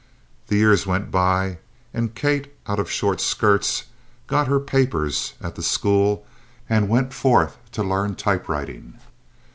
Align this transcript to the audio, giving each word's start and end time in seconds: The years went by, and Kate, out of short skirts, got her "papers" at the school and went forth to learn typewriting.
The 0.47 0.55
years 0.55 0.87
went 0.87 1.11
by, 1.11 1.59
and 1.93 2.15
Kate, 2.15 2.51
out 2.65 2.79
of 2.79 2.89
short 2.89 3.21
skirts, 3.21 3.83
got 4.25 4.47
her 4.47 4.59
"papers" 4.59 5.35
at 5.39 5.53
the 5.53 5.61
school 5.61 6.25
and 6.67 6.89
went 6.89 7.13
forth 7.13 7.57
to 7.73 7.83
learn 7.83 8.15
typewriting. 8.15 8.95